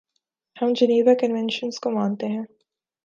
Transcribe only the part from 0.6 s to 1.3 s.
Geneva